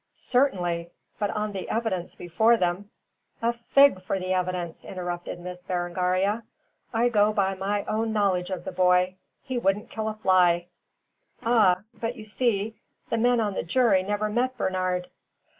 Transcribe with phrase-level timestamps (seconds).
[0.15, 0.89] "Certainly!
[1.19, 2.89] But on the evidence before them"
[3.43, 6.41] "A fig for the evidence!" interrupted Miss Berengaria.
[6.91, 9.13] "I go by my own knowledge of the boy.
[9.43, 10.65] He wouldn't kill a fly."
[11.43, 11.81] "Ah!
[11.93, 15.07] But you see, the men on the jury never met Bernard."